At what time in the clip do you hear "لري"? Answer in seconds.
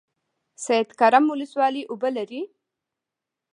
2.17-2.41